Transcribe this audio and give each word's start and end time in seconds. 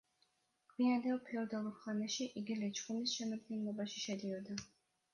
გვიანდელ 0.71 1.19
ფეოდალურ 1.27 1.77
ხანაში 1.83 2.29
იგი 2.43 2.59
ლეჩხუმის 2.65 3.17
შემადგენლობაში 3.21 4.07
შედიოდა. 4.11 4.63